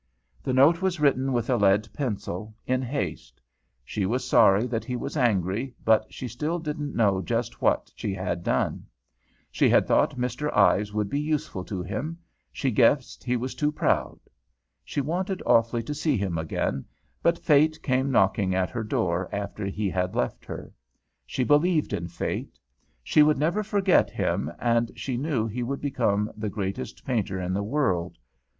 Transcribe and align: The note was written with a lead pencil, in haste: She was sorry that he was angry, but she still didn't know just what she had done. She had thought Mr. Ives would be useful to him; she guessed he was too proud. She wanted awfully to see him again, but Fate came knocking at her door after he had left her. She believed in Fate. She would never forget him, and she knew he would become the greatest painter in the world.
The 0.41 0.51
note 0.53 0.81
was 0.81 0.99
written 0.99 1.31
with 1.31 1.47
a 1.47 1.57
lead 1.57 1.87
pencil, 1.93 2.55
in 2.65 2.81
haste: 2.81 3.39
She 3.85 4.07
was 4.07 4.27
sorry 4.27 4.65
that 4.65 4.83
he 4.83 4.95
was 4.95 5.15
angry, 5.15 5.75
but 5.85 6.11
she 6.11 6.27
still 6.27 6.57
didn't 6.57 6.95
know 6.95 7.21
just 7.21 7.61
what 7.61 7.91
she 7.95 8.11
had 8.15 8.41
done. 8.41 8.87
She 9.51 9.69
had 9.69 9.85
thought 9.85 10.17
Mr. 10.17 10.51
Ives 10.57 10.91
would 10.91 11.07
be 11.07 11.19
useful 11.21 11.63
to 11.65 11.83
him; 11.83 12.17
she 12.51 12.71
guessed 12.71 13.23
he 13.23 13.37
was 13.37 13.53
too 13.53 13.71
proud. 13.71 14.19
She 14.83 15.01
wanted 15.01 15.43
awfully 15.45 15.83
to 15.83 15.93
see 15.93 16.17
him 16.17 16.35
again, 16.35 16.83
but 17.21 17.37
Fate 17.37 17.79
came 17.83 18.09
knocking 18.09 18.55
at 18.55 18.71
her 18.71 18.83
door 18.83 19.29
after 19.31 19.67
he 19.67 19.87
had 19.87 20.15
left 20.15 20.45
her. 20.45 20.73
She 21.27 21.43
believed 21.43 21.93
in 21.93 22.07
Fate. 22.07 22.57
She 23.03 23.21
would 23.21 23.37
never 23.37 23.61
forget 23.61 24.09
him, 24.09 24.51
and 24.57 24.91
she 24.95 25.15
knew 25.15 25.45
he 25.45 25.61
would 25.61 25.79
become 25.79 26.31
the 26.35 26.49
greatest 26.49 27.05
painter 27.05 27.39
in 27.39 27.53
the 27.53 27.61
world. 27.61 28.17